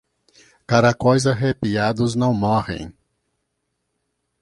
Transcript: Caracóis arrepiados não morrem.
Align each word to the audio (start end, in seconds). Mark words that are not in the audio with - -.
Caracóis 0.65 1.27
arrepiados 1.27 2.15
não 2.15 2.33
morrem. 2.33 2.91